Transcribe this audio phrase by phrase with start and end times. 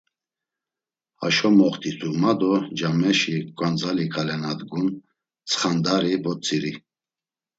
[1.19, 4.87] “Haşo moxt̆itu!” ma do cameşi ǩvazali ǩale na dgun
[5.47, 6.73] tsxandari votziri.